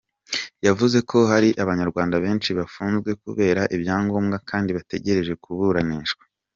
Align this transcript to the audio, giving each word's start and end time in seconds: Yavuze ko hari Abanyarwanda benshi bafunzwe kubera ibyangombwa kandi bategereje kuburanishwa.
Yavuze 0.67 0.97
ko 1.09 1.17
hari 1.31 1.49
Abanyarwanda 1.63 2.15
benshi 2.25 2.49
bafunzwe 2.59 3.09
kubera 3.23 3.61
ibyangombwa 3.75 4.37
kandi 4.49 4.69
bategereje 4.77 5.33
kuburanishwa. 5.43 6.23